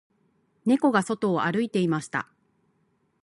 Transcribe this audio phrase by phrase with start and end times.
[0.65, 2.27] 猫が外を歩いていました